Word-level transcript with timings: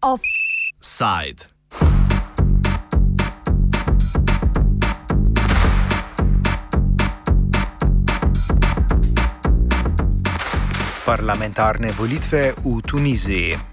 Offside. 0.00 1.44
Parlamentarne 11.04 11.92
volitve 11.92 12.54
v 12.56 12.80
Tuniziji. 12.86 13.69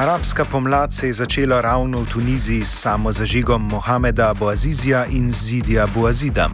Arabska 0.00 0.44
pomlad 0.44 0.92
se 0.92 1.06
je 1.06 1.12
začela 1.12 1.60
ravno 1.60 2.00
v 2.00 2.08
Tuniziji 2.08 2.64
s 2.64 2.80
samozažigom 2.80 3.68
Mohameda 3.68 4.34
Boazizija 4.34 5.04
in 5.06 5.28
Zidija 5.30 5.86
Boazida. 5.94 6.48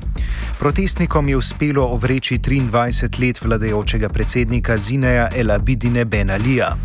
Protestnikom 0.59 1.29
je 1.29 1.37
uspelo 1.37 1.85
ovreči 1.85 2.39
23 2.39 3.21
let 3.21 3.45
vladajočega 3.45 4.09
predsednika 4.09 4.77
Zineja 4.77 5.29
El 5.37 5.51
Abidine 5.51 6.05
Ben 6.05 6.31
Alija. 6.31 6.77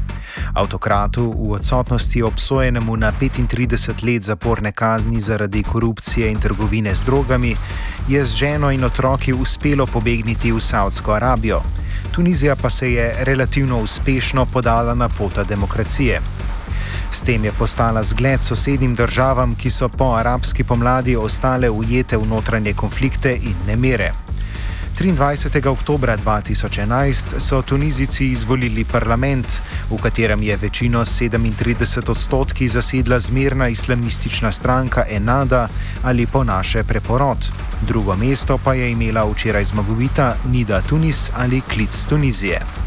Avtokratu 0.54 1.32
v 1.32 1.52
odsotnosti 1.52 2.22
obsojenemu 2.22 2.98
na 2.98 3.12
35 3.22 4.06
let 4.06 4.24
zaporne 4.24 4.72
kazni 4.72 5.22
zaradi 5.22 5.64
korupcije 5.64 6.32
in 6.32 6.40
trgovine 6.40 6.96
z 6.96 7.02
drogami 7.06 7.56
je 8.10 8.26
z 8.26 8.36
ženo 8.36 8.72
in 8.72 8.84
otroki 8.84 9.34
uspelo 9.34 9.86
pobegniti 9.86 10.52
v 10.52 10.60
Saudsko 10.60 11.12
Arabijo. 11.12 11.62
Tunizija 12.12 12.56
pa 12.56 12.70
se 12.70 12.92
je 12.94 13.14
relativno 13.20 13.80
uspešno 13.80 14.46
podala 14.46 14.94
na 14.94 15.10
pota 15.10 15.44
demokracije. 15.44 16.22
S 17.12 17.22
tem 17.24 17.46
je 17.46 17.52
postala 17.52 18.04
zgled 18.04 18.42
sosednjim 18.42 18.96
državam, 18.96 19.56
ki 19.56 19.72
so 19.72 19.90
po 19.90 20.14
arabski 20.16 20.64
pomladi 20.64 21.16
ostale 21.16 21.70
ujete 21.70 22.18
v 22.18 22.28
notranje 22.28 22.74
konflikte 22.74 23.34
in 23.36 23.56
nemire. 23.68 24.12
23. 25.02 25.68
oktober 25.68 26.20
2011 26.26 27.40
so 27.40 27.62
Tunizici 27.62 28.28
izvolili 28.28 28.86
parlament, 28.86 29.62
v 29.90 29.98
katerem 30.02 30.44
je 30.44 30.58
večino 30.58 31.00
37 31.06 32.10
odstotki 32.10 32.68
zasedla 32.68 33.20
zmerna 33.20 33.68
islamistična 33.68 34.52
stranka 34.52 35.06
Enada 35.10 35.68
ali 36.04 36.28
po 36.28 36.44
naše 36.44 36.84
preporod. 36.84 37.52
Drugo 37.82 38.16
mesto 38.16 38.58
pa 38.58 38.74
je 38.74 38.92
imela 38.92 39.26
včeraj 39.26 39.64
zmagovita 39.64 40.36
Nida 40.46 40.82
Tunis 40.82 41.30
ali 41.34 41.62
Klic 41.62 42.06
Tunizije. 42.06 42.81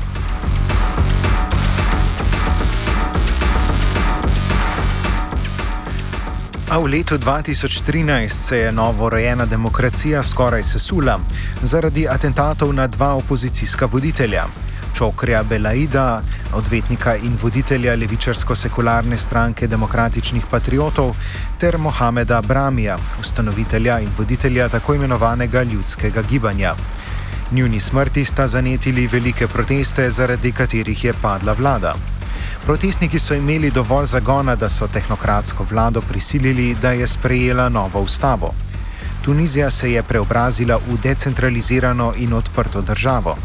A 6.74 6.78
v 6.82 6.90
letu 6.90 7.14
2013 7.14 8.28
se 8.28 8.56
je 8.58 8.72
novo 8.72 9.10
rojena 9.10 9.44
demokracija 9.46 10.22
skoraj 10.22 10.62
sesula 10.62 11.20
zaradi 11.62 12.08
atentatov 12.08 12.72
na 12.74 12.86
dva 12.86 13.14
opozicijska 13.14 13.86
voditelja. 13.86 14.46
Čokrja 14.94 15.42
Belaida, 15.42 16.22
odvetnika 16.54 17.14
in 17.16 17.38
voditelja 17.42 17.94
levičarsko-sekularne 17.94 19.16
stranke 19.16 19.66
demokratičnih 19.66 20.46
patriotov, 20.50 21.14
ter 21.60 21.78
Mohameda 21.78 22.42
Bramija, 22.42 22.96
ustanovitelja 23.20 24.00
in 24.00 24.10
voditelja 24.18 24.68
tako 24.68 24.94
imenovanega 24.94 25.62
ljudskega 25.62 26.22
gibanja. 26.22 26.74
Njuni 27.52 27.80
smrti 27.80 28.24
sta 28.24 28.46
zanetili 28.46 29.06
velike 29.06 29.46
proteste, 29.46 30.10
zaradi 30.10 30.52
katerih 30.52 31.04
je 31.04 31.12
padla 31.22 31.52
vlada. 31.52 31.94
Protestniki 32.64 33.18
so 33.18 33.34
imeli 33.34 33.70
dovolj 33.70 34.06
zagona, 34.06 34.54
da 34.56 34.68
so 34.68 34.86
tehnokratsko 34.88 35.66
vlado 35.70 36.00
prisilili, 36.00 36.76
da 36.82 36.90
je 36.90 37.06
sprejela 37.06 37.68
novo 37.68 38.00
ustavo. 38.00 38.54
Tunizija 39.22 39.70
se 39.70 39.92
je 39.92 40.02
preobrazila 40.02 40.76
v 40.76 40.96
decentralizirano 41.02 42.12
in 42.16 42.32
odprto 42.32 42.80
državo. 42.82 43.36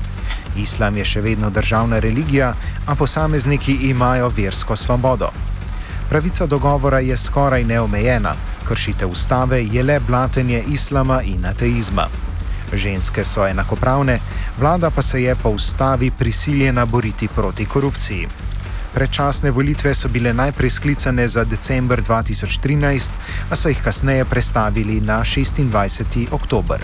Islam 0.56 0.98
je 0.98 1.06
še 1.06 1.22
vedno 1.22 1.50
državna 1.50 2.00
religija, 2.00 2.54
a 2.86 2.96
posamezniki 2.96 3.74
imajo 3.92 4.32
versko 4.38 4.76
svobodo. 4.76 5.30
Pravica 6.10 6.46
dogovora 6.46 7.00
je 7.00 7.18
skoraj 7.18 7.64
neomejena, 7.64 8.34
kršitev 8.68 9.12
ustave 9.12 9.66
je 9.66 9.84
le 9.84 10.00
blatenje 10.00 10.64
islama 10.68 11.22
in 11.22 11.46
ateizma. 11.46 12.08
Ženske 12.74 13.26
so 13.26 13.48
enakopravne, 13.48 14.20
vlada 14.58 14.90
pa 14.90 15.02
se 15.02 15.24
je 15.24 15.36
po 15.36 15.50
ustavi 15.50 16.12
prisiljena 16.12 16.86
boriti 16.86 17.28
proti 17.28 17.66
korupciji. 17.66 18.28
Predčasne 18.94 19.52
volitve 19.52 19.94
so 19.94 20.10
bile 20.10 20.34
najprej 20.34 20.70
sklicane 20.70 21.28
za 21.28 21.44
decembr 21.44 22.02
2013, 22.02 23.12
a 23.50 23.56
so 23.56 23.70
jih 23.70 23.78
kasneje 23.84 24.26
prestavili 24.26 25.02
na 25.02 25.22
26. 25.22 26.34
oktober. 26.34 26.82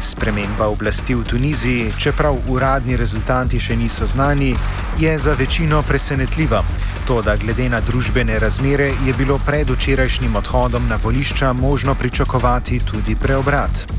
Sprememba 0.00 0.66
oblasti 0.66 1.14
v 1.14 1.24
Tuniziji, 1.24 1.92
čeprav 1.98 2.36
uradni 2.48 2.96
rezultati 2.96 3.60
še 3.60 3.76
niso 3.76 4.06
znani, 4.06 4.54
je 4.98 5.18
za 5.18 5.32
večino 5.38 5.82
presenetljiva. 5.82 6.62
Toda 7.06 7.36
glede 7.36 7.68
na 7.68 7.80
družbene 7.80 8.38
razmere 8.38 8.86
je 9.06 9.12
bilo 9.18 9.38
pred 9.46 9.70
včerajšnjim 9.70 10.36
odhodom 10.36 10.86
na 10.88 10.96
volišča 11.02 11.52
možno 11.52 11.94
pričakovati 11.94 12.80
tudi 12.80 13.16
preobrat. 13.16 13.92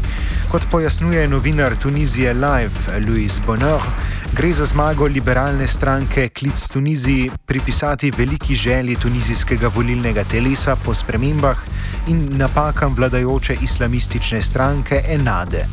Kot 0.51 0.65
pojasnjuje 0.71 1.27
novinar 1.27 1.75
Tunizije 1.75 2.33
Live 2.33 3.05
Louis 3.07 3.39
Bonheur, 3.45 3.81
gre 4.33 4.53
za 4.53 4.65
zmago 4.65 5.05
liberalne 5.05 5.67
stranke 5.67 6.29
Klic 6.29 6.67
Tuniziji 6.69 7.31
pripisati 7.45 8.11
veliki 8.17 8.55
želji 8.55 8.95
tunizijskega 8.95 9.67
volilnega 9.67 10.23
telesa 10.23 10.75
po 10.75 10.93
spremembah 10.93 11.57
in 12.07 12.29
napakam 12.37 12.95
vladajoče 12.95 13.57
islamistične 13.61 14.41
stranke 14.41 15.01
Enade. 15.07 15.67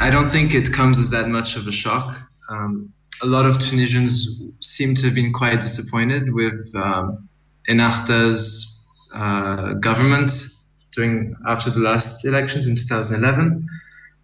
I 0.00 0.10
don't 0.10 0.30
think 0.30 0.54
it 0.54 0.74
comes 0.76 0.98
as 0.98 1.10
that 1.10 1.28
much 1.28 1.56
of 1.56 1.66
a 1.68 1.72
shock. 1.72 2.04
Um, 2.52 2.92
a 3.22 3.26
lot 3.26 3.46
of 3.46 3.58
Tunisians 3.60 4.42
seem 4.60 4.94
to 4.96 5.06
have 5.06 5.14
been 5.14 5.32
quite 5.32 5.60
disappointed 5.60 6.32
with 6.32 6.70
um, 6.74 7.28
Ennahda's 7.68 8.88
uh, 9.14 9.74
government 9.74 10.30
during 10.92 11.34
after 11.46 11.70
the 11.70 11.80
last 11.80 12.24
elections 12.24 12.68
in 12.68 12.76
2011, 12.76 13.66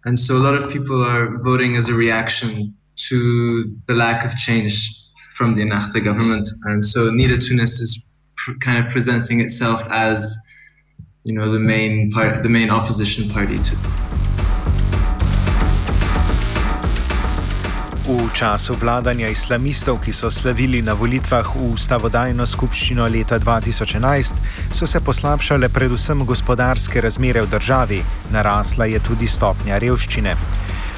and 0.05 0.17
so 0.17 0.35
a 0.35 0.43
lot 0.47 0.55
of 0.55 0.71
people 0.71 1.03
are 1.03 1.37
voting 1.39 1.75
as 1.75 1.89
a 1.89 1.93
reaction 1.93 2.73
to 2.95 3.63
the 3.87 3.95
lack 3.95 4.25
of 4.25 4.35
change 4.37 4.89
from 5.35 5.55
the 5.55 5.61
Ennahda 5.61 6.03
government, 6.03 6.47
and 6.65 6.83
so 6.83 7.09
Nida 7.11 7.45
Tunis 7.45 7.79
is 7.79 8.11
pr- 8.37 8.57
kind 8.59 8.85
of 8.85 8.91
presenting 8.91 9.39
itself 9.39 9.81
as, 9.91 10.37
you 11.23 11.33
know, 11.33 11.49
the 11.49 11.59
main 11.59 12.11
part, 12.11 12.43
the 12.43 12.49
main 12.49 12.69
opposition 12.69 13.29
party 13.29 13.57
to. 13.57 14.20
V 18.01 18.33
času 18.33 18.73
vladanja 18.81 19.29
islamistov, 19.29 20.01
ki 20.01 20.09
so 20.09 20.31
slavili 20.33 20.81
na 20.81 20.97
volitvah 20.97 21.45
v 21.45 21.77
Stavodajno 21.77 22.49
skupščino 22.49 23.05
leta 23.05 23.37
2011, 23.37 24.73
so 24.73 24.89
se 24.89 24.97
poslabšale 25.05 25.69
predvsem 25.69 26.25
gospodarske 26.25 26.97
razmere 26.97 27.45
v 27.45 27.51
državi, 27.53 27.99
narasla 28.33 28.89
je 28.89 29.03
tudi 29.05 29.29
stopnja 29.29 29.77
revščine. 29.77 30.33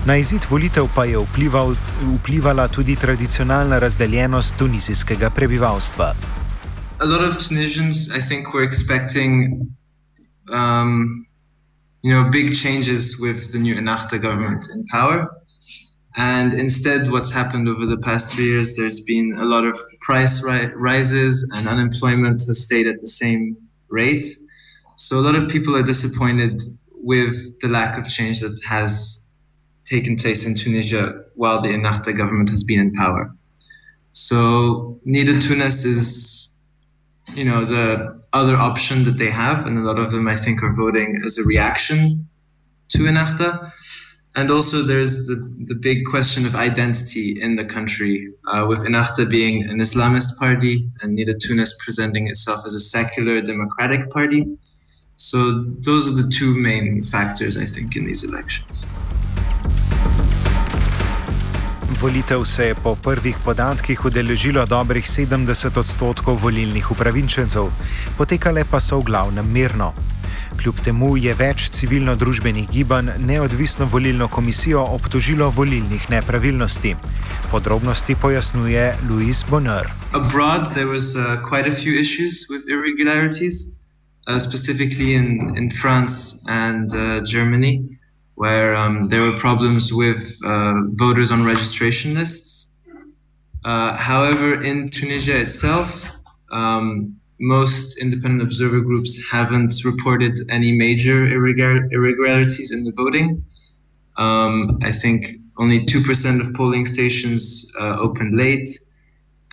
Na 0.07 0.15
izid 0.15 0.47
volitev 0.47 0.87
pa 0.95 1.03
je 1.03 1.19
vplival, 1.19 1.75
vplivala 2.23 2.69
tudi 2.71 2.95
tradicionalna 2.95 3.83
razdeljenost 3.83 4.55
tunizijskega 4.55 5.27
prebivalstva. 5.35 6.15
A 6.99 7.05
lot 7.05 7.27
of 7.27 7.35
Tunisians, 7.35 8.07
I 8.15 8.23
think, 8.23 8.55
were 8.55 8.63
expecting, 8.63 9.67
um, 10.47 11.27
you 11.99 12.15
know, 12.15 12.23
big 12.31 12.55
changes 12.55 13.19
with 13.19 13.51
the 13.51 13.59
new 13.59 13.75
Ennahda 13.75 14.23
government 14.23 14.63
in 14.71 14.87
power. 14.87 15.42
And 16.15 16.53
instead, 16.53 17.09
what's 17.09 17.31
happened 17.31 17.67
over 17.67 17.85
the 17.85 17.97
past 17.97 18.33
three 18.33 18.45
years, 18.45 18.75
there's 18.75 18.99
been 19.01 19.33
a 19.39 19.45
lot 19.45 19.65
of 19.65 19.79
price 20.01 20.43
ri- 20.43 20.71
rises 20.75 21.51
and 21.55 21.67
unemployment 21.67 22.41
has 22.45 22.63
stayed 22.63 22.85
at 22.87 23.01
the 23.01 23.07
same 23.07 23.57
rate. 23.89 24.25
So 24.95 25.17
a 25.17 25.21
lot 25.21 25.35
of 25.35 25.49
people 25.49 25.75
are 25.75 25.81
disappointed 25.81 26.61
with 26.93 27.59
the 27.61 27.67
lack 27.67 27.97
of 27.97 28.07
change 28.07 28.41
that 28.41 28.59
has 28.67 29.31
taken 29.85 30.15
place 30.15 30.45
in 30.45 30.55
Tunisia 30.55 31.23
while 31.35 31.61
the 31.61 31.69
Ennahda 31.69 32.15
government 32.15 32.49
has 32.49 32.63
been 32.63 32.79
in 32.79 32.93
power. 32.93 33.33
So 34.11 34.99
Nida 35.07 35.41
Tunis 35.45 35.83
is, 35.83 36.69
you 37.33 37.43
know, 37.43 37.65
the 37.65 38.21
other 38.33 38.55
option 38.55 39.03
that 39.05 39.17
they 39.17 39.29
have, 39.29 39.65
and 39.65 39.77
a 39.77 39.81
lot 39.81 39.97
of 39.97 40.11
them, 40.11 40.27
I 40.27 40.35
think, 40.35 40.61
are 40.63 40.73
voting 40.75 41.19
as 41.25 41.39
a 41.39 41.43
reaction 41.43 42.27
to 42.89 42.99
Ennahda 42.99 43.71
and 44.35 44.49
also 44.49 44.81
there's 44.81 45.27
the, 45.27 45.35
the 45.65 45.75
big 45.75 46.05
question 46.05 46.45
of 46.45 46.55
identity 46.55 47.41
in 47.41 47.55
the 47.55 47.65
country, 47.65 48.33
uh, 48.47 48.65
with 48.67 48.79
Ennahda 48.79 49.29
being 49.29 49.63
an 49.69 49.77
Islamist 49.79 50.37
party 50.39 50.89
and 51.01 51.17
Nida 51.17 51.39
Tunis 51.39 51.75
presenting 51.83 52.27
itself 52.27 52.65
as 52.65 52.73
a 52.73 52.79
secular 52.79 53.41
democratic 53.41 54.09
party. 54.09 54.45
So 55.15 55.37
those 55.85 56.09
are 56.09 56.15
the 56.21 56.29
two 56.29 56.59
main 56.59 57.03
factors, 57.03 57.57
I 57.57 57.65
think, 57.65 57.95
in 57.95 58.05
these 58.05 58.23
elections. 58.23 58.87
volitev 62.03 62.45
se 62.45 62.63
je 62.63 62.75
po 62.75 62.95
prvih 62.95 63.37
podatkih 63.45 64.05
udeležilo 64.05 64.65
dobrih 64.65 65.05
70 65.05 65.79
odstotkov 65.79 66.35
volilnih 66.43 66.91
upravičencev, 66.91 67.71
potekale 68.17 68.65
pa 68.67 68.79
so 68.79 68.99
v 68.99 69.03
glavnem 69.07 69.47
mirno. 69.47 69.93
Kljub 70.63 70.77
temu 70.79 71.07
je 71.19 71.33
več 71.35 71.65
civilno-družbenih 71.75 72.69
gibanj 72.71 73.09
neodvisno 73.27 73.83
volilno 73.91 74.29
komisijo 74.31 74.85
obtožilo 74.95 75.49
volilnih 75.51 76.05
nepravilnosti. 76.09 76.93
Podrobnosti 77.51 78.15
pojasnjuje 78.15 78.85
Louis 79.09 79.43
Bonner. 79.49 79.89
Abroad, 80.13 80.71
there 80.73 80.87
was 80.87 81.17
uh, 81.17 81.41
quite 81.49 81.67
a 81.67 81.75
few 81.75 81.99
issues 81.99 82.47
with 82.49 82.63
irregularities, 82.71 83.83
uh, 84.27 84.39
specifically 84.39 85.15
in, 85.15 85.57
in 85.57 85.69
France 85.69 86.39
and 86.47 86.87
uh, 86.95 87.19
Germany. 87.27 87.83
where 88.35 88.75
um, 88.75 89.09
there 89.09 89.21
were 89.21 89.37
problems 89.37 89.93
with 89.93 90.37
uh, 90.43 90.73
voters 90.95 91.31
on 91.31 91.45
registration 91.45 92.13
lists. 92.15 92.81
Uh, 93.63 93.95
however, 93.95 94.59
in 94.61 94.89
Tunisia 94.89 95.39
itself, 95.39 96.09
um, 96.51 97.15
most 97.39 98.01
independent 98.01 98.41
observer 98.41 98.81
groups 98.81 99.17
haven't 99.31 99.73
reported 99.85 100.37
any 100.49 100.71
major 100.71 101.25
irregularities 101.25 102.71
in 102.71 102.83
the 102.83 102.93
voting. 102.95 103.43
Um, 104.17 104.79
I 104.83 104.91
think 104.91 105.25
only 105.57 105.85
2% 105.85 106.39
of 106.39 106.53
polling 106.53 106.85
stations 106.85 107.71
uh, 107.79 107.97
opened 107.99 108.37
late, 108.37 108.69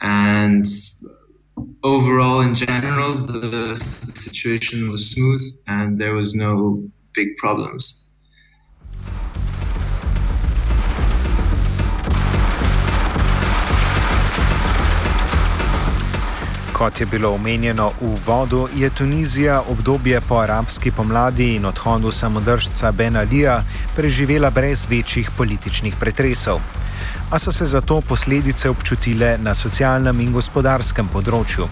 and 0.03 0.65
overall, 1.83 2.41
in 2.41 2.55
general, 2.55 3.15
the 3.15 3.77
situation 3.77 4.91
was 4.91 5.11
smooth 5.11 5.43
and 5.67 5.97
there 5.99 6.15
was 6.15 6.35
no 6.35 6.83
big 7.15 7.37
problems. 7.37 8.10
Kot 16.81 17.01
je 17.01 17.07
bilo 17.07 17.35
omenjeno 17.35 17.91
v 18.01 18.17
vodu, 18.27 18.69
je 18.75 18.91
Tunizija 18.91 19.63
obdobje 19.69 20.21
po 20.21 20.39
arabski 20.41 20.91
pomladi 20.91 21.55
in 21.55 21.67
odhodu 21.67 22.11
samodržca 22.11 22.93
Ben 22.93 23.17
Alija 23.17 23.61
preživela 23.97 24.51
brez 24.51 24.87
večjih 24.91 25.31
političnih 25.37 25.97
pretresov. 26.01 26.61
A 27.31 27.39
so 27.39 27.53
se 27.53 27.67
zato 27.67 28.01
posledice 28.01 28.71
občutile 28.71 29.39
na 29.39 29.55
socialnem 29.55 30.21
in 30.21 30.33
gospodarskem 30.33 31.13
področju. 31.13 31.69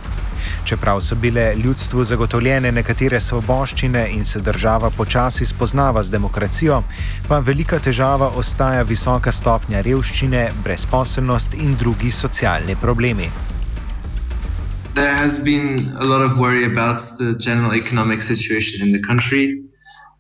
Čeprav 0.65 1.01
so 1.01 1.17
bile 1.17 1.55
ljudstvu 1.57 2.05
zagotovljene 2.05 2.73
nekatere 2.73 3.21
svoboščine 3.21 4.11
in 4.13 4.25
se 4.25 4.45
država 4.45 4.91
počasi 4.91 5.47
spoznava 5.47 6.03
z 6.03 6.11
demokracijo, 6.11 6.83
pa 7.29 7.39
velika 7.39 7.79
težava 7.79 8.29
ostaja 8.37 8.83
visoka 8.83 9.33
stopnja 9.33 9.81
revščine, 9.81 10.51
brezposelnost 10.65 11.55
in 11.55 11.73
drugi 11.81 12.11
socialni 12.11 12.77
problemi. 12.77 13.48
There 14.99 15.15
has 15.15 15.39
been 15.39 15.95
a 16.01 16.05
lot 16.05 16.23
of 16.23 16.39
worry 16.39 16.65
about 16.65 16.99
the 17.19 17.37
general 17.39 17.73
economic 17.75 18.21
situation 18.21 18.83
in 18.85 18.91
the 18.91 19.01
country. 19.01 19.63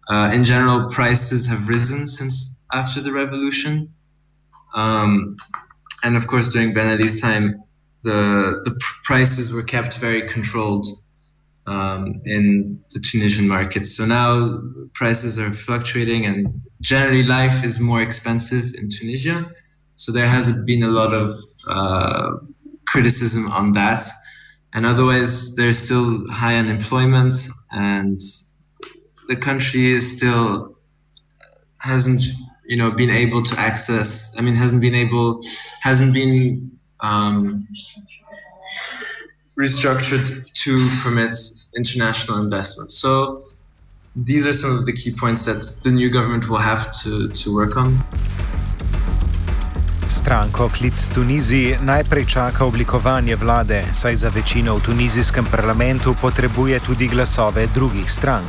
Uh, 0.08 0.30
in 0.32 0.44
general, 0.44 0.88
prices 0.88 1.48
have 1.48 1.68
risen 1.68 2.06
since 2.06 2.64
after 2.72 3.00
the 3.00 3.10
revolution. 3.10 3.92
Um, 4.74 5.34
and 6.04 6.16
of 6.16 6.28
course, 6.28 6.52
during 6.52 6.74
Ben 6.74 6.88
Ali's 6.94 7.20
time, 7.20 7.60
the, 8.04 8.60
the 8.64 8.80
prices 9.02 9.52
were 9.52 9.64
kept 9.64 9.98
very 9.98 10.28
controlled 10.28 10.86
um, 11.66 12.14
in 12.24 12.80
the 12.90 13.00
Tunisian 13.00 13.48
market. 13.48 13.84
So 13.84 14.06
now 14.06 14.60
prices 14.94 15.40
are 15.40 15.50
fluctuating, 15.50 16.24
and 16.24 16.46
generally, 16.80 17.24
life 17.24 17.64
is 17.64 17.80
more 17.80 18.00
expensive 18.00 18.74
in 18.74 18.88
Tunisia. 18.90 19.50
So 19.96 20.12
there 20.12 20.28
has 20.28 20.64
been 20.64 20.84
a 20.84 20.92
lot 21.00 21.12
of 21.12 21.32
uh, 21.66 22.36
criticism 22.86 23.50
on 23.50 23.72
that 23.72 24.04
and 24.74 24.86
otherwise 24.86 25.56
there's 25.56 25.78
still 25.78 26.26
high 26.28 26.56
unemployment 26.56 27.36
and 27.72 28.18
the 29.28 29.36
country 29.36 29.86
is 29.86 30.12
still 30.12 30.76
hasn't 31.80 32.22
you 32.66 32.76
know 32.76 32.90
been 32.90 33.10
able 33.10 33.42
to 33.42 33.58
access 33.58 34.34
i 34.36 34.40
mean 34.40 34.54
hasn't 34.54 34.82
been 34.82 34.94
able 34.94 35.42
hasn't 35.80 36.12
been 36.12 36.70
um, 37.00 37.66
restructured 39.58 40.52
to 40.52 40.88
permit 41.02 41.34
international 41.76 42.42
investment. 42.42 42.90
So 42.90 43.44
these 44.14 44.46
are 44.46 44.52
some 44.52 44.76
of 44.76 44.86
the 44.86 44.92
key 44.92 45.12
points 45.12 45.44
that 45.46 45.80
the 45.82 45.90
new 45.90 46.10
government 46.10 46.48
will 46.48 46.58
have 46.58 46.92
to, 47.02 47.28
to 47.28 47.54
work 47.54 47.76
on 47.76 47.98
Stranko 50.18 50.68
Klic 50.68 51.08
Tuniziji 51.14 51.76
najprej 51.82 52.24
čaka 52.26 52.64
oblikovanje 52.64 53.36
vlade, 53.36 53.84
saj 53.92 54.16
za 54.16 54.28
večino 54.34 54.74
v 54.76 54.80
tunizijskem 54.80 55.44
parlamentu 55.44 56.14
potrebuje 56.20 56.80
tudi 56.80 57.06
glasove 57.08 57.66
drugih 57.74 58.10
strank. 58.10 58.46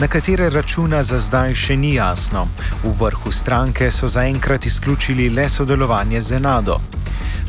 Na 0.00 0.08
katere 0.08 0.50
računa 0.50 1.02
za 1.02 1.18
zdaj 1.18 1.54
še 1.54 1.76
ni 1.76 1.94
jasno. 1.94 2.44
V 2.84 2.92
vrhu 3.00 3.32
stranke 3.32 3.90
so 3.90 4.08
zaenkrat 4.08 4.66
izključili 4.66 5.30
le 5.30 5.48
sodelovanje 5.48 6.20
z 6.20 6.32
Enado. 6.32 6.76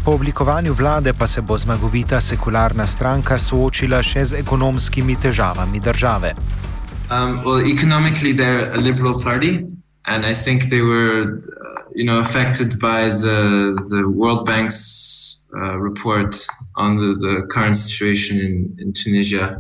Po 0.06 0.12
oblikovanju 0.12 0.74
vlade 0.74 1.14
pa 1.14 1.28
se 1.28 1.42
bo 1.42 1.58
zmagovita 1.58 2.22
sekularna 2.22 2.88
stranka 2.88 3.38
soočila 3.38 4.04
še 4.04 4.26
z 4.26 4.40
ekonomskimi 4.40 5.16
težavami 5.16 5.80
države. 5.80 6.34
Um, 7.12 7.44
well, 7.44 7.60
and 10.06 10.26
I 10.26 10.34
think 10.34 10.66
they 10.70 10.82
were, 10.82 11.38
uh, 11.38 11.82
you 11.96 12.04
know, 12.04 12.20
affected 12.20 12.80
by 12.80 13.10
the 13.10 13.78
the 13.90 14.10
World 14.10 14.46
Bank's 14.46 15.50
uh, 15.56 15.78
report 15.78 16.36
on 16.76 16.98
the, 16.98 17.14
the 17.16 17.48
current 17.50 17.76
situation 17.76 18.38
in, 18.38 18.76
in 18.80 18.94
Tunisia, 18.94 19.60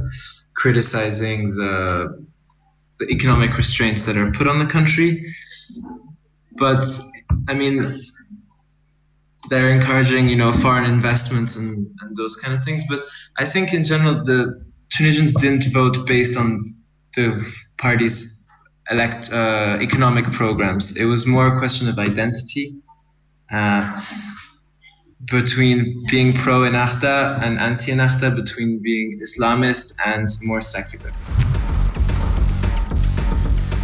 criticizing 0.55 1.51
the 1.51 2.25
the 2.99 3.07
economic 3.09 3.57
restraints 3.57 4.05
that 4.05 4.17
are 4.17 4.31
put 4.31 4.47
on 4.47 4.59
the 4.59 4.65
country. 4.65 5.25
But 6.57 6.83
I 7.47 7.53
mean, 7.53 8.01
they're 9.49 9.69
encouraging, 9.69 10.27
you 10.27 10.35
know, 10.35 10.51
foreign 10.51 10.85
investments 10.85 11.55
and, 11.55 11.87
and 12.01 12.17
those 12.17 12.35
kind 12.35 12.53
of 12.57 12.63
things. 12.63 12.83
But 12.87 13.03
I 13.37 13.45
think 13.45 13.73
in 13.73 13.83
general, 13.83 14.15
the 14.23 14.63
Tunisians 14.89 15.33
didn't 15.33 15.71
vote 15.73 16.05
based 16.05 16.37
on 16.37 16.59
the 17.15 17.39
party's 17.77 18.32
elect 18.91 19.31
uh, 19.31 19.77
economic 19.81 20.25
programs. 20.31 20.97
It 20.97 21.05
was 21.05 21.25
more 21.25 21.47
a 21.47 21.59
question 21.59 21.87
of 21.87 21.97
identity 21.99 22.75
uh, 23.51 24.01
between 25.31 25.93
being 26.11 26.33
pro 26.33 26.61
Ennahda 26.61 27.39
and 27.43 27.57
anti 27.59 27.91
Ennahda, 27.91 28.35
between 28.35 28.79
being 28.81 29.17
Islamist 29.19 29.93
and 30.05 30.27
more 30.43 30.61
secular. 30.61 31.11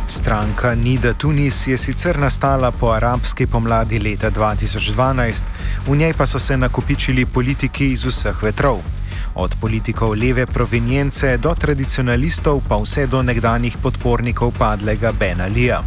Stranka 0.07 0.75
Nida 0.75 1.13
Tunis 1.13 1.67
je 1.67 1.77
sicer 1.77 2.17
nastala 2.19 2.71
po 2.71 2.91
arabski 2.91 3.47
pomladi 3.47 3.99
leta 3.99 4.29
2012, 4.29 5.45
v 5.87 5.95
njej 5.95 6.13
pa 6.13 6.25
so 6.25 6.39
se 6.39 6.57
nakupičili 6.57 7.25
politiki 7.25 7.93
iz 7.93 8.05
vseh 8.05 8.43
vetrov 8.43 8.98
od 9.35 9.55
politikov 9.61 10.13
leve 10.13 10.45
provenience 10.45 11.37
do 11.37 11.55
tradicionalistov, 11.55 12.61
pa 12.67 12.77
vse 12.77 13.07
do 13.07 13.21
nekdanjih 13.21 13.77
podpornikov 13.77 14.53
padlega 14.57 15.11
Ben 15.11 15.41
Alija. 15.41 15.83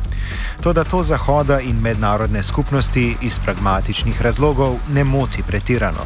Toda 0.63 0.85
to 0.85 1.03
Zahoda 1.03 1.61
in 1.61 1.83
mednarodne 1.83 2.43
skupnosti 2.43 3.17
iz 3.23 3.39
pragmatičnih 3.39 4.23
razlogov 4.23 4.79
ne 4.93 5.05
moti 5.05 5.43
pretirano. 5.43 6.05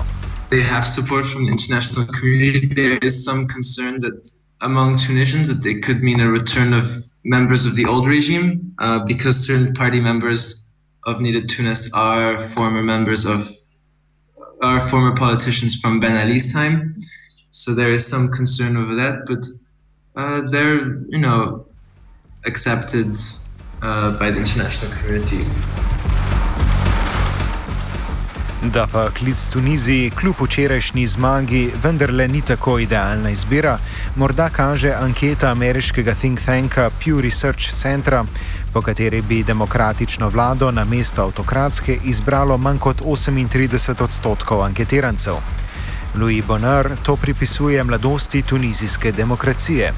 They 0.51 0.63
have 0.63 0.87
support 0.87 1.27
from 1.27 1.45
the 1.45 1.53
international 1.53 2.07
community. 2.07 2.69
There 2.75 2.99
is 3.03 3.25
some 3.25 3.49
concern 3.49 4.01
that 4.01 4.19
among 4.61 4.97
Tunisians 4.97 5.49
that 5.49 5.63
they 5.63 5.81
could 5.81 6.03
mean 6.03 6.21
a 6.21 6.31
return 6.31 6.73
of 6.73 6.87
members 7.25 7.67
of 7.67 7.75
the 7.75 7.85
old 7.85 8.07
regime 8.07 8.75
uh, 8.79 9.05
because 9.05 9.47
certain 9.47 9.75
party 9.75 10.01
members 10.01 10.67
of 11.07 11.21
Needed 11.21 11.49
Tunis 11.49 11.91
are 11.93 12.39
former 12.39 12.83
members 12.83 13.25
of 13.27 13.49
are 14.63 14.81
former 14.81 15.15
politicians 15.15 15.77
from 15.81 16.01
Ben 16.01 16.17
Ali's 16.17 16.53
time. 16.53 16.95
So 17.57 17.75
there 17.75 17.93
is 17.95 18.07
some 18.07 18.29
concern 18.29 18.77
over 18.77 18.95
that, 18.97 19.25
but 19.25 19.43
uh, 20.15 20.43
they're 20.51 21.01
you 21.09 21.19
know 21.19 21.65
accepted 22.45 23.17
uh, 23.83 24.13
by 24.19 24.31
the 24.31 24.41
international 24.45 24.93
community. 24.93 25.41
Da 28.63 28.87
pa 28.93 29.11
klic 29.11 29.37
Tuniziji 29.53 30.11
kljub 30.11 30.35
včerajšnji 30.41 31.07
zmagi 31.07 31.71
vendarle 31.83 32.29
ni 32.29 32.43
tako 32.43 32.79
idealna 32.79 33.31
izbira, 33.31 33.79
morda 34.17 34.49
kaže 34.49 34.93
anketa 34.93 35.51
ameriškega 35.51 36.15
think 36.15 36.41
tanka 36.45 36.91
Pew 37.05 37.21
Research 37.21 37.73
Centra, 37.73 38.25
po 38.73 38.81
kateri 38.81 39.23
bi 39.23 39.43
demokratično 39.43 40.29
vlado 40.29 40.71
na 40.71 40.85
mesto 40.85 41.23
avtokratske 41.23 41.99
izbralo 42.05 42.59
manj 42.59 42.79
kot 42.79 43.01
38 43.01 44.03
odstotkov 44.03 44.63
anketirancev. 44.63 45.66
Louis 46.17 46.43
Bonheur 46.43 46.97
to 47.05 47.17
pripisuje 47.17 47.85
mladosti 47.85 48.43
tunizijske 48.43 49.13
demokracije. 49.13 49.93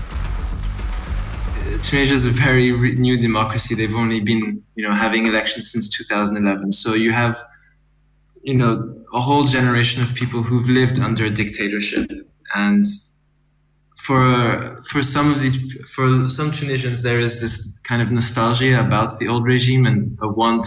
Tunisia 1.90 2.14
is 2.14 2.24
a 2.24 2.44
very 2.44 2.72
new 2.98 3.16
democracy. 3.20 3.74
They've 3.74 3.98
only 3.98 4.20
been, 4.20 4.62
you 4.76 4.86
know, 4.86 4.94
having 4.94 5.26
elections 5.26 5.70
since 5.72 5.88
2011. 5.88 6.72
So 6.72 6.94
you 6.94 7.12
have, 7.12 7.34
you 8.42 8.54
know, 8.54 8.72
a 9.12 9.20
whole 9.20 9.44
generation 9.44 10.02
of 10.02 10.14
people 10.14 10.42
who've 10.42 10.68
lived 10.68 10.98
under 10.98 11.24
a 11.26 11.30
dictatorship. 11.30 12.10
And 12.54 12.82
for 13.98 14.80
for 14.90 15.02
some 15.02 15.32
of 15.32 15.38
these 15.40 15.56
for 15.94 16.28
some 16.28 16.50
Tunisians 16.50 17.02
there 17.02 17.20
is 17.20 17.40
this 17.40 17.80
kind 17.88 18.00
of 18.00 18.10
nostalgia 18.10 18.80
about 18.80 19.18
the 19.18 19.28
old 19.28 19.44
regime 19.44 19.86
and 19.86 20.16
a 20.22 20.28
want 20.28 20.64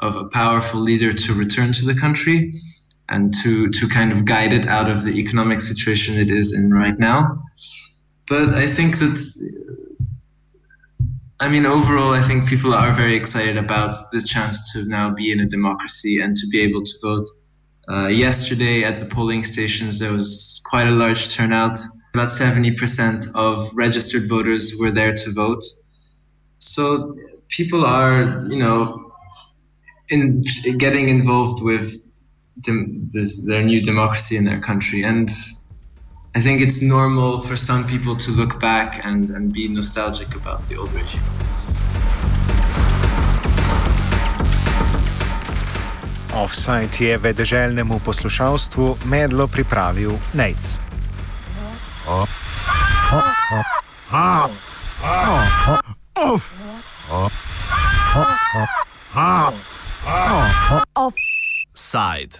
of 0.00 0.16
a 0.16 0.24
powerful 0.28 0.80
leader 0.80 1.12
to 1.12 1.34
return 1.34 1.72
to 1.72 1.84
the 1.84 1.94
country 1.94 2.52
and 3.10 3.34
to 3.42 3.68
to 3.68 3.88
kind 3.88 4.12
of 4.12 4.24
guide 4.24 4.52
it 4.52 4.66
out 4.66 4.88
of 4.88 5.04
the 5.04 5.12
economic 5.18 5.60
situation 5.60 6.16
it 6.16 6.30
is 6.30 6.52
in 6.58 6.72
right 6.72 6.98
now. 6.98 7.42
But 8.28 8.50
I 8.54 8.66
think 8.66 8.98
that 8.98 9.16
I 11.40 11.48
mean 11.48 11.66
overall 11.66 12.12
I 12.12 12.22
think 12.22 12.48
people 12.48 12.72
are 12.74 12.92
very 12.92 13.14
excited 13.14 13.56
about 13.56 13.94
the 14.12 14.22
chance 14.22 14.72
to 14.72 14.88
now 14.88 15.12
be 15.12 15.32
in 15.32 15.40
a 15.40 15.46
democracy 15.46 16.20
and 16.20 16.36
to 16.36 16.46
be 16.50 16.60
able 16.60 16.82
to 16.84 16.92
vote. 17.02 17.26
Uh, 17.88 18.06
yesterday 18.06 18.84
at 18.84 19.00
the 19.00 19.06
polling 19.06 19.42
stations 19.42 19.98
there 19.98 20.12
was 20.12 20.60
quite 20.64 20.86
a 20.86 20.92
large 20.92 21.34
turnout 21.34 21.76
about 22.14 22.28
70% 22.28 23.26
of 23.34 23.70
registered 23.74 24.28
voters 24.28 24.76
were 24.80 24.90
there 24.90 25.14
to 25.14 25.32
vote. 25.32 25.62
So 26.58 27.16
people 27.48 27.84
are, 27.84 28.38
you 28.48 28.58
know, 28.58 29.12
in 30.10 30.44
getting 30.76 31.08
involved 31.08 31.62
with 31.62 31.94
this, 33.12 33.46
their 33.46 33.62
new 33.62 33.82
democracy 33.82 34.36
in 34.36 34.44
their 34.44 34.60
country. 34.60 35.04
And 35.04 35.28
I 36.34 36.40
think 36.40 36.60
it's 36.60 36.82
normal 36.82 37.40
for 37.40 37.56
some 37.56 37.84
people 37.86 38.16
to 38.16 38.30
look 38.30 38.60
back 38.60 39.00
and, 39.04 39.30
and 39.30 39.52
be 39.52 39.68
nostalgic 39.68 40.34
about 40.34 40.66
the 40.66 40.76
old 40.76 40.92
regime. 40.92 41.22
Offside 46.34 46.88
je 47.00 47.18
vedeželjnemu 47.18 47.98
poslušalstvu 48.04 48.96
medlo 49.04 49.46
pripravil 49.46 50.12
Nec. 50.32 50.78
Offside. 60.94 62.38